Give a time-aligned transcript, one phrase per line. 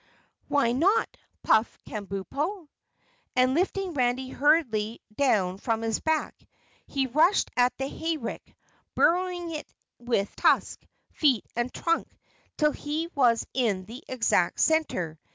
[0.47, 2.67] "Why not?" puffed Kabumpo,
[3.35, 6.33] and lifting Randy hurriedly down from his back,
[6.87, 8.55] he rushed at the hayrick,
[8.95, 12.07] burrowing into it with tusk, feet and trunk
[12.57, 15.19] till he was in the exact center.